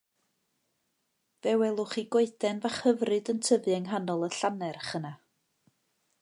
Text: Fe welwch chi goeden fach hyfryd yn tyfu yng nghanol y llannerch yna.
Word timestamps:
Fe 1.41 1.51
welwch 1.61 1.93
chi 1.95 2.03
goeden 2.15 2.61
fach 2.63 2.79
hyfryd 2.87 3.31
yn 3.35 3.43
tyfu 3.49 3.73
yng 3.77 3.87
nghanol 3.89 4.27
y 4.29 4.31
llannerch 4.39 4.91
yna. 5.03 5.13